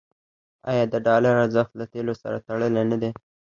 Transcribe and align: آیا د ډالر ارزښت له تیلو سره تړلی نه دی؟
آیا 0.71 0.83
د 0.93 0.95
ډالر 1.05 1.33
ارزښت 1.45 1.73
له 1.79 1.85
تیلو 1.93 2.13
سره 2.21 2.37
تړلی 2.47 2.81
نه 2.91 2.97
دی؟ 3.01 3.09